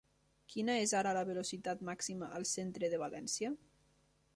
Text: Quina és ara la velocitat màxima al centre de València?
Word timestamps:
Quina 0.53 0.77
és 0.85 0.93
ara 1.01 1.11
la 1.19 1.23
velocitat 1.29 1.85
màxima 1.91 2.31
al 2.41 2.49
centre 2.57 2.91
de 2.97 3.05
València? 3.07 3.55